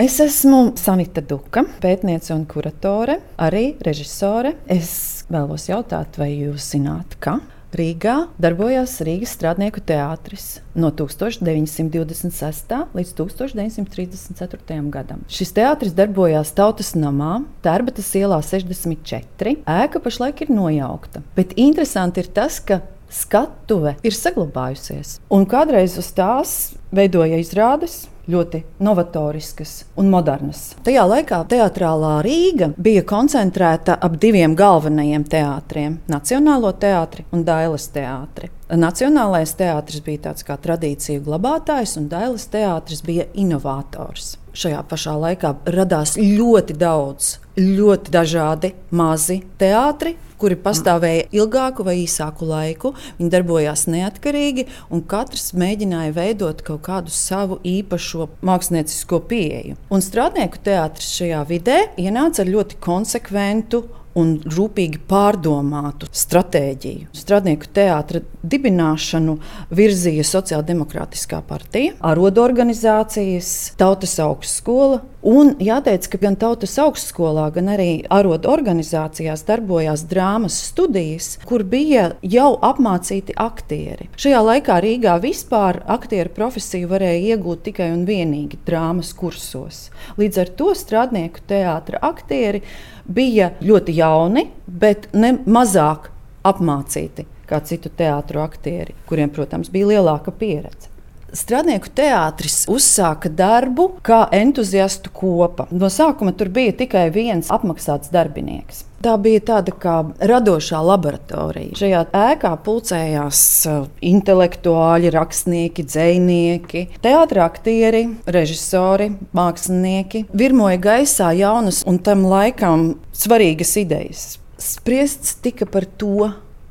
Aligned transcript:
Es 0.00 0.14
esmu 0.16 0.70
Sanita 0.80 1.20
Duka, 1.20 1.60
pētniece 1.82 2.30
un 2.32 2.46
kuratore, 2.48 3.18
arī 3.36 3.74
režisore. 3.84 4.54
Es 4.64 5.26
vēlos 5.28 5.66
jautāt, 5.68 6.14
vai 6.16 6.30
jūs 6.38 6.70
zināt, 6.72 7.18
ka 7.20 7.34
Rīgā 7.76 8.14
darbojās 8.40 8.94
Rīgas 9.04 9.34
strādnieku 9.36 9.82
teātris 9.84 10.62
no 10.72 10.88
1926. 10.96 12.72
līdz 12.96 13.12
1934. 13.18 14.78
gadam. 14.94 15.20
Šis 15.28 15.52
teātris 15.58 15.92
darbojās 15.98 16.54
Tautas 16.56 16.94
namā, 16.96 17.42
Tērbatas 17.60 18.08
ielā 18.16 18.40
64. 18.40 19.58
Ēka 19.68 20.00
pašlaik 20.00 20.40
ir 20.46 20.54
nojaukta. 20.56 21.20
Bet 21.36 21.52
interesanti 21.60 22.24
ir 22.24 22.32
tas, 22.40 22.56
ka 22.64 22.80
skatuve 23.12 23.98
ir 24.06 24.16
saglabājusies. 24.16 25.18
Un 25.28 25.44
kādreiz 25.50 25.98
uz 26.00 26.08
tās 26.16 26.56
veidoja 26.94 27.36
izrādes. 27.42 28.06
Ļoti 28.30 28.60
novatoriskas 28.84 29.72
un 29.98 30.10
modernas. 30.12 30.76
Tajā 30.86 31.02
laikā 31.08 31.40
teātrālā 31.50 32.20
Rīga 32.22 32.68
bija 32.78 33.02
koncentrēta 33.08 33.96
ap 33.98 34.18
diviem 34.22 34.54
galvenajiem 34.58 35.24
teātriem- 35.26 35.96
Nacionālo 36.14 36.70
teātri 36.78 37.24
un 37.32 37.42
Dailas 37.44 37.88
teātri. 37.90 38.52
Nacionālais 38.70 39.50
teātris 39.58 40.04
bija 40.04 40.28
tāds 40.28 40.46
kā 40.46 40.54
tradīciju 40.54 41.24
glabātājs, 41.26 41.96
un 41.98 42.06
Dailas 42.08 42.46
teātris 42.46 43.02
bija 43.02 43.26
inovators. 43.34 44.36
Šajā 44.54 44.84
pašā 44.86 45.16
laikā 45.18 45.54
radās 45.64 46.14
ļoti 46.16 46.76
daudz, 46.78 47.38
ļoti 47.56 48.10
dažādi 48.10 48.74
mazi 48.90 49.42
teātri, 49.58 50.14
kuri 50.40 50.58
pastāvēja 50.60 51.28
ilgāku 51.36 51.86
vai 51.86 51.98
īsāku 52.04 52.48
laiku. 52.48 52.94
Viņi 53.18 53.30
darbojās 53.34 53.86
neatkarīgi, 53.92 54.66
un 54.90 55.04
katrs 55.10 55.52
mēģināja 55.60 56.16
veidot 56.16 56.64
kaut 56.66 56.84
kādu 56.88 57.14
savu 57.14 57.60
īpašo 57.66 58.30
māksliniecisko 58.46 59.22
pieeju. 59.30 59.78
Un 59.92 60.04
strādnieku 60.04 60.60
teātris 60.64 61.14
šajā 61.20 61.44
vidē 61.50 61.80
ienāca 62.00 62.44
ar 62.44 62.54
ļoti 62.56 62.80
konsekventu 62.82 63.84
un 64.18 64.32
rūpīgi 64.42 65.00
pārdomātu 65.10 66.08
stratēģiju. 66.10 67.10
Strādnieku 67.16 67.70
teātra 67.74 68.22
dibināšanu 68.42 69.36
virzīja 69.76 70.24
Sociāldemokrātiskā 70.26 71.42
partija, 71.46 71.94
arodu 72.10 72.42
organizācijas, 72.42 73.52
Tautas 73.80 74.16
augstskola. 74.22 75.00
Un 75.20 75.50
jāteic, 75.60 76.06
ka 76.08 76.18
gan 76.22 76.36
Tautas 76.40 76.78
augstskolā, 76.80 77.50
gan 77.52 77.66
arī 77.74 78.06
arodu 78.08 78.48
organizācijās 78.48 79.42
darbojās 79.44 80.06
drāmas 80.08 80.56
studijas, 80.70 81.34
kur 81.44 81.60
bija 81.68 82.14
jau 82.24 82.54
apmācīti 82.64 83.36
aktieri. 83.36 84.08
Šajā 84.16 84.40
laikā 84.46 84.78
Rīgā 84.80 85.18
vispār 85.20 85.82
aktieru 85.92 86.32
profesiju 86.32 86.88
varēja 86.88 87.34
iegūt 87.34 87.66
tikai 87.68 87.90
un 87.92 88.06
vienīgi 88.08 88.62
drāmas 88.64 89.12
kursos. 89.12 89.90
Līdz 90.16 90.40
ar 90.40 90.54
to 90.56 90.70
strādnieku 90.78 91.44
teātra 91.52 92.00
aktieri 92.08 92.62
bija 93.04 93.52
ļoti 93.60 93.98
jauni, 94.00 94.46
bet 94.64 95.10
ne 95.12 95.34
mazāk 95.44 96.08
apmācīti 96.48 97.26
kā 97.50 97.60
citu 97.66 97.90
teātru 97.92 98.40
aktieri, 98.40 98.94
kuriem, 99.10 99.28
protams, 99.34 99.68
bija 99.74 99.90
lielāka 99.90 100.32
pieredze. 100.32 100.88
Strādnieku 101.30 101.92
teātris 101.94 102.64
uzsāka 102.70 103.30
darbu 103.30 103.86
kā 104.02 104.24
entuziastu 104.34 105.12
kopa. 105.14 105.68
No 105.70 105.86
sākuma 105.92 106.32
tur 106.34 106.50
bija 106.50 106.74
tikai 106.82 107.06
viens 107.14 107.50
apmaksāts 107.54 108.10
darbinieks. 108.10 108.84
Tā 109.00 109.14
bija 109.16 109.40
tāda 109.52 109.72
kā 109.80 109.94
radošā 110.28 110.80
laboratorija. 110.84 111.76
Šajā 111.78 112.00
ēkā 112.18 112.50
pulcējās 112.66 113.42
uh, 113.70 113.86
intelektuāļi, 114.04 115.12
rakstnieki, 115.14 115.86
dzinieki, 115.88 116.82
teātris, 117.00 117.44
aktieri, 117.46 118.02
režisori, 118.28 119.08
mākslinieki. 119.36 120.26
Virmoja 120.36 120.82
gaisā 120.82 121.30
jaunas 121.38 121.80
un 121.88 122.02
tam 122.04 122.26
laikam 122.28 122.90
svarīgas 123.16 123.72
idejas. 123.80 124.26
Spriests 124.60 125.38
tika 125.40 125.64
par 125.64 125.86
to, 125.96 126.28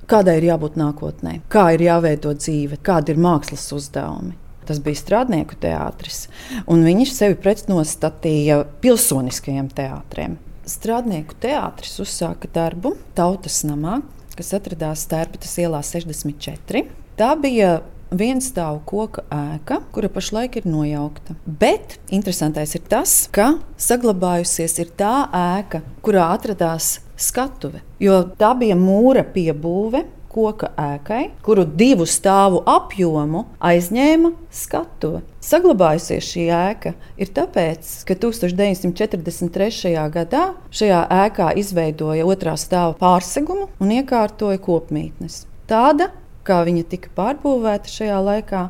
kādai 0.10 0.38
ir 0.38 0.52
jābūt 0.52 0.78
nākotnē, 0.78 1.40
kā 1.50 1.72
ir 1.74 1.88
jāveido 1.88 2.36
dzīve, 2.38 2.78
kādi 2.86 3.16
ir 3.16 3.24
mākslas 3.25 3.66
uzdevumi. 3.74 4.36
Tas 4.69 4.78
bija 4.85 5.00
strādnieku 5.00 5.57
teātris, 5.57 6.28
viņi 6.69 7.07
sevi 7.09 7.38
pretnostatīja 7.41 8.62
pilsoniskajiem 8.84 9.72
teātriem. 9.74 10.38
Strādnieku 10.69 11.34
teātris 11.41 11.96
uzsāka 12.03 12.52
darbu 12.53 12.94
Tautas 13.18 13.63
namā, 13.66 14.03
kas 14.38 14.53
atradās 14.53 15.07
Stērpatas 15.07 15.57
ielā 15.63 15.81
64. 15.81 16.85
Tā 17.18 17.31
bija 17.41 17.80
viena 18.13 18.41
stāvu 18.46 18.84
koka 18.90 19.24
ēka, 19.34 19.80
kura 19.94 20.09
pašlaik 20.13 20.59
ir 20.62 20.69
nojaukta. 20.69 21.34
Bet 21.46 21.97
interesantais 22.13 22.75
ir 22.78 22.86
tas, 22.90 23.24
ka 23.34 23.56
saglabājusies 23.81 24.78
ir 24.84 24.94
tā 25.00 25.13
ēka, 25.34 25.81
kurā 26.06 26.30
atradās 26.36 27.00
skatuve. 27.19 27.81
Jo 28.01 28.22
tā 28.40 28.53
bija 28.57 28.78
mūra 28.80 29.25
piebūve, 29.28 30.06
koka 30.39 30.72
ēkai, 30.79 31.23
kuru 31.44 31.66
divu 31.67 32.07
stāvu 32.07 32.61
apjomu 32.69 33.45
aizņēma 33.59 34.31
skatuve. 34.55 35.22
Saglabājusies 35.44 36.27
šī 36.31 36.45
ēka 36.55 36.94
ir 37.19 37.31
tāpēc, 37.35 37.91
ka 38.07 38.16
1943. 38.23 39.94
gadā 40.16 40.45
šajā 40.72 41.03
ēkā 41.25 41.51
izveidoja 41.59 42.27
otrā 42.27 42.55
stāva 42.59 42.95
pārsegumu 43.00 43.69
un 43.79 43.95
iekārtoja 44.00 44.61
kopmītnes. 44.63 45.44
Tāda, 45.69 46.11
kā 46.47 46.61
viņa 46.67 46.85
tika 46.91 47.11
pārbūvēta 47.17 47.91
šajā 48.00 48.19
laikā, 48.31 48.67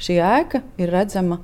šī 0.00 0.20
ēka 0.24 0.64
ir 0.80 0.94
redzama 0.94 1.42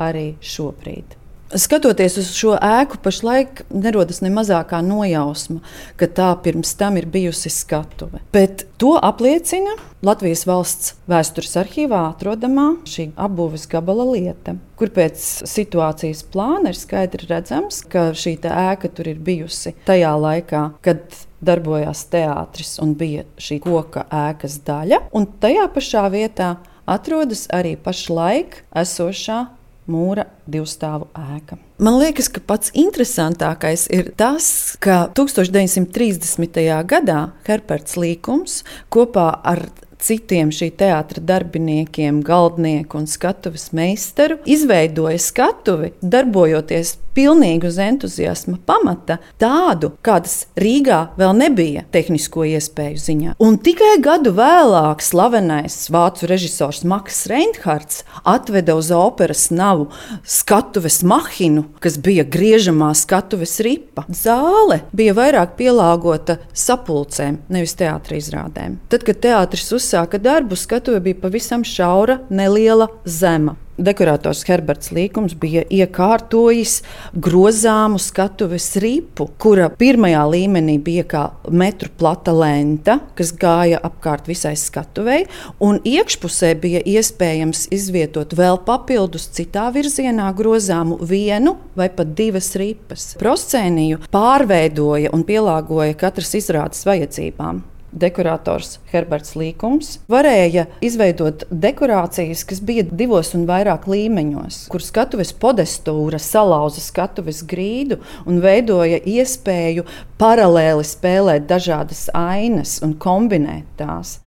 arī 0.00 0.34
šobrīd. 0.40 1.19
Skatoties 1.50 2.14
uz 2.20 2.28
šo 2.30 2.52
ēku, 2.54 3.00
pašlaik 3.02 3.64
nerodas 3.74 4.20
ne 4.22 4.30
mazākā 4.30 4.78
nojausma, 4.86 5.58
ka 5.98 6.06
tā 6.06 6.28
pirms 6.44 6.76
tam 6.78 6.94
ir 7.00 7.08
bijusi 7.10 7.50
skatuve. 7.50 8.20
Bet 8.30 8.68
to 8.78 8.92
apliecina 8.94 9.74
Latvijas 10.06 10.44
valsts 10.46 10.94
vēstures 11.10 11.56
arhīvā 11.58 12.04
atrodamā 12.12 12.68
šī 12.86 13.08
apbūves 13.18 13.66
gabala 13.72 14.06
lieta, 14.12 14.54
kur 14.78 14.94
pēc 14.94 15.18
situācijas 15.50 16.22
plāna 16.30 16.70
ir 16.70 16.78
skaidri 16.78 17.26
redzams, 17.26 17.82
ka 17.82 18.12
šī 18.14 18.36
ēka 18.46 18.94
tur 18.94 19.10
ir 19.10 19.18
bijusi 19.18 19.74
tajā 19.90 20.14
laikā, 20.22 20.64
kad 20.86 21.02
darbojās 21.42 22.06
teātris 22.14 22.76
un 22.78 22.94
bija 22.94 23.26
šī 23.42 23.58
koka 23.66 24.06
ēkas 24.06 24.60
daļa, 24.62 25.08
un 25.10 25.26
tajā 25.42 25.66
pašā 25.74 26.06
vietā 26.14 26.60
atrodas 26.86 27.48
arī 27.50 27.74
pašlaik 27.74 28.62
esošā 28.70 29.48
mūra 29.90 30.26
divstāvu 30.50 31.10
ēka. 31.18 31.58
Man 31.80 31.98
liekas, 32.00 32.28
ka 32.32 32.42
pats 32.44 32.72
interesantākais 32.76 33.86
ir 33.94 34.12
tas, 34.20 34.76
ka 34.82 35.06
1930. 35.16 36.60
gadā 36.88 37.20
Herberts 37.48 37.96
Līkums 38.00 38.60
kopā 38.92 39.30
ar 39.42 39.66
citiem 40.04 40.52
šī 40.54 40.70
teātra 40.80 41.22
darbiniekiem, 41.24 42.22
galdnieku 42.26 43.00
un 43.00 43.06
skatuves 43.10 43.70
meistaru, 43.76 44.40
izveidoja 44.48 45.20
skatuvi, 45.20 45.94
darbojoties 46.02 46.96
pilnīgi 47.14 47.68
uz 47.68 47.78
entuziasma 47.82 48.58
pamata, 48.66 49.18
tādu, 49.40 49.92
kādas 50.04 50.44
Rīgā 50.60 51.00
vēl 51.18 51.34
nebija 51.36 51.84
tehnisko 51.92 52.46
iespēju 52.52 53.02
ziņā. 53.04 53.34
Un 53.42 53.58
tikai 53.62 53.96
gadu 54.02 54.32
vēlāk 54.36 55.02
slavenais 55.04 55.76
vācu 55.92 56.28
režisors 56.30 56.82
Maks 56.88 57.24
Reinhards 57.30 58.04
atveda 58.24 58.76
uz 58.78 58.90
operas 58.94 59.48
navu 59.50 59.88
skatuves 60.24 61.00
mahinu, 61.06 61.66
kas 61.82 61.98
bija 62.00 62.24
griežamā 62.24 62.92
skatuves 62.98 63.58
ripa. 63.64 64.06
Zāle 64.14 64.82
bija 64.96 65.16
vairāk 65.18 65.56
pielāgota 65.58 66.38
sapulcēm, 66.56 67.40
nevis 67.50 67.76
teātris 67.78 68.28
izrādēm. 68.28 68.78
Tad, 68.90 69.04
kad 69.06 69.22
teātris 69.24 69.70
uzsāka 69.90 70.18
darbu, 70.22 70.56
skatuve 70.56 71.00
bija 71.00 71.18
pavisam 71.20 71.64
šaura, 71.64 72.20
neliela 72.30 72.88
zema. 73.04 73.56
Dekorators 73.80 74.42
Herberts 74.44 74.90
Līkums 74.92 75.32
bija 75.40 75.62
iekārtojis 75.72 76.82
grozāmu 77.16 77.96
skatuves 77.98 78.74
ripu, 78.76 79.30
kura 79.40 79.70
pirmajā 79.72 80.20
līmenī 80.28 80.74
bija 80.84 81.06
kā 81.08 81.22
metru 81.48 81.88
plata 81.98 82.34
lenta, 82.36 82.98
kas 83.16 83.32
gāja 83.32 83.80
apkārt 83.80 84.28
visai 84.28 84.52
skatuvei, 84.60 85.24
un 85.64 85.80
iekšpusē 85.80 86.52
bija 86.60 86.84
iespējams 86.84 87.70
izvietot 87.72 88.36
vēl 88.36 88.60
papildus 88.68 89.30
citā 89.32 89.70
virzienā 89.72 90.28
grozāmu 90.36 91.00
vienu 91.00 91.56
vai 91.74 91.88
pat 91.88 92.12
divas 92.20 92.52
ripas. 92.60 93.14
Proscēniju 93.18 94.04
pārveidoja 94.12 95.16
un 95.16 95.24
pielāgoja 95.24 95.96
katras 96.04 96.36
izrādes 96.36 96.84
vajadzībām 96.84 97.64
dekorators 97.92 98.78
Herberts 98.90 99.34
Līkums 99.38 99.96
varēja 100.10 100.66
izveidot 100.84 101.44
dekorācijas, 101.50 102.44
kas 102.48 102.62
bija 102.64 102.84
divos 102.86 103.32
un 103.38 103.46
vairāk 103.48 103.86
līmeņos, 103.90 104.62
kur 104.72 104.84
skatuves 104.84 105.32
podestūra 105.36 106.20
salauza 106.22 106.82
skatuves 106.84 107.42
grīdu 107.48 108.00
un 108.26 108.40
veidoja 108.44 109.00
iespēju 109.04 109.86
paralēli 110.20 110.86
spēlēt 110.86 111.46
dažādas 111.50 112.08
ainas 112.16 112.78
un 112.84 112.96
kombinēt 113.00 113.68
tās. 113.80 114.18